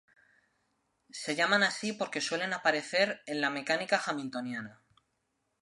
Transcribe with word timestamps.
Se 1.11 1.35
llaman 1.35 1.61
así 1.61 1.93
porque 1.93 2.21
suelen 2.21 2.53
aparecer 2.53 3.21
en 3.27 3.39
la 3.39 3.51
mecánica 3.51 4.01
hamiltoniana. 4.03 4.81